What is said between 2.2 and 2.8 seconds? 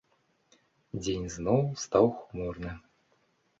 хмурны.